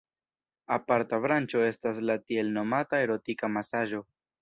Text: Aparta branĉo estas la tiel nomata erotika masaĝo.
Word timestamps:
Aparta 0.77 1.19
branĉo 1.27 1.63
estas 1.67 2.01
la 2.11 2.17
tiel 2.31 2.53
nomata 2.59 3.07
erotika 3.07 3.55
masaĝo. 3.61 4.07